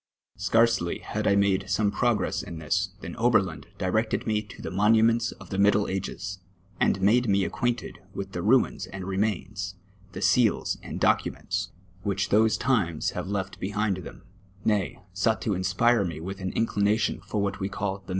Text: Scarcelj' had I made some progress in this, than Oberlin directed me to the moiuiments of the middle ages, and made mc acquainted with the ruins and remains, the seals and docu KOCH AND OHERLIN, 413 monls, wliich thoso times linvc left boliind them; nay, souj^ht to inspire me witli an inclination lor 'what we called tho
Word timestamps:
Scarcelj' 0.35 1.03
had 1.03 1.27
I 1.27 1.35
made 1.35 1.69
some 1.69 1.91
progress 1.91 2.41
in 2.41 2.57
this, 2.57 2.89
than 3.01 3.15
Oberlin 3.17 3.65
directed 3.77 4.25
me 4.25 4.41
to 4.41 4.59
the 4.59 4.71
moiuiments 4.71 5.31
of 5.39 5.51
the 5.51 5.59
middle 5.59 5.87
ages, 5.87 6.39
and 6.79 6.99
made 7.03 7.29
mc 7.29 7.43
acquainted 7.43 7.99
with 8.11 8.31
the 8.31 8.41
ruins 8.41 8.87
and 8.87 9.05
remains, 9.05 9.75
the 10.13 10.21
seals 10.23 10.79
and 10.81 10.99
docu 10.99 11.25
KOCH 11.25 11.27
AND 11.27 11.35
OHERLIN, 11.35 11.47
413 12.01 12.03
monls, 12.03 12.07
wliich 12.07 12.29
thoso 12.29 12.59
times 12.59 13.11
linvc 13.11 13.27
left 13.27 13.59
boliind 13.61 14.03
them; 14.03 14.23
nay, 14.65 14.99
souj^ht 15.13 15.39
to 15.41 15.53
inspire 15.53 16.03
me 16.03 16.17
witli 16.19 16.39
an 16.39 16.53
inclination 16.53 17.21
lor 17.31 17.39
'what 17.43 17.59
we 17.59 17.69
called 17.69 18.07
tho 18.07 18.09